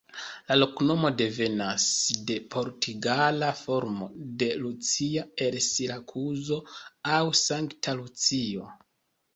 La 0.51 0.55
loknomo 0.55 1.09
devenas 1.17 1.85
de 2.31 2.37
portugala 2.55 3.51
formo 3.61 4.09
de 4.41 4.49
Lucia 4.65 5.27
el 5.49 5.59
Sirakuzo 5.69 6.61
aŭ 7.17 7.23
"Sankta 7.47 7.99
Lucio". 8.03 8.75